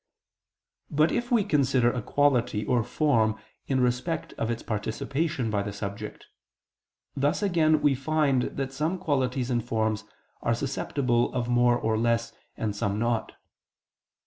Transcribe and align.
But 0.89 1.11
if 1.11 1.29
we 1.31 1.43
consider 1.43 1.91
a 1.91 2.01
quality 2.01 2.65
or 2.65 2.83
form 2.83 3.37
in 3.67 3.79
respect 3.81 4.33
of 4.33 4.49
its 4.49 4.63
participation 4.63 5.51
by 5.51 5.61
the 5.61 5.71
subject, 5.71 6.25
thus 7.15 7.43
again 7.43 7.83
we 7.83 7.93
find 7.93 8.57
that 8.57 8.73
some 8.73 8.97
qualities 8.97 9.51
and 9.51 9.63
forms 9.63 10.03
are 10.41 10.55
susceptible 10.55 11.31
of 11.35 11.49
more 11.49 11.77
or 11.77 11.99
less, 11.99 12.33
and 12.57 12.75
some 12.75 12.97
not. 12.97 13.33